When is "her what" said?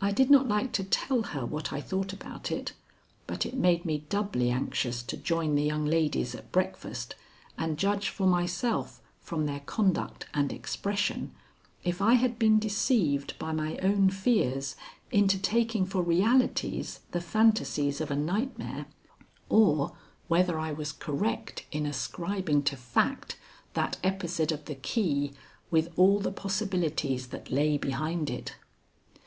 1.34-1.70